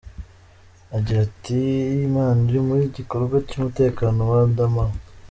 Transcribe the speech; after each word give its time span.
Agira 0.97 1.19
ati 1.27 1.57
“Imana 2.07 2.39
iri 2.47 2.61
muri 2.67 2.81
ikigikorwa 2.85 3.35
cy’umutekano 3.47 4.19
wa 4.31 4.39
Adamawa. 4.47 4.95